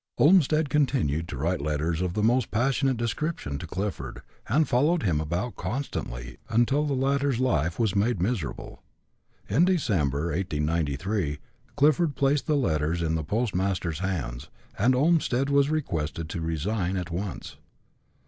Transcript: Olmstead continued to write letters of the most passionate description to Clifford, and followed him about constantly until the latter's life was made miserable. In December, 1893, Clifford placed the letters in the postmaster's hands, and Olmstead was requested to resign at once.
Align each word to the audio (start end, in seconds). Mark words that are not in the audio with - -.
Olmstead 0.17 0.67
continued 0.71 1.27
to 1.27 1.37
write 1.37 1.61
letters 1.61 2.01
of 2.01 2.13
the 2.15 2.23
most 2.23 2.49
passionate 2.49 2.97
description 2.97 3.59
to 3.59 3.67
Clifford, 3.67 4.23
and 4.49 4.67
followed 4.67 5.03
him 5.03 5.21
about 5.21 5.55
constantly 5.57 6.37
until 6.49 6.85
the 6.85 6.95
latter's 6.95 7.39
life 7.39 7.77
was 7.77 7.95
made 7.95 8.19
miserable. 8.19 8.81
In 9.47 9.63
December, 9.63 10.29
1893, 10.31 11.37
Clifford 11.75 12.15
placed 12.15 12.47
the 12.47 12.55
letters 12.57 13.03
in 13.03 13.13
the 13.13 13.23
postmaster's 13.23 13.99
hands, 13.99 14.49
and 14.75 14.95
Olmstead 14.95 15.51
was 15.51 15.69
requested 15.69 16.29
to 16.29 16.41
resign 16.41 16.97
at 16.97 17.11
once. 17.11 17.57